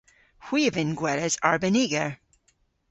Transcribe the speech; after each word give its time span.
Hwi 0.45 0.61
a 0.69 0.71
vynn 0.75 0.97
gweles 0.99 1.35
arbeniger. 1.49 2.11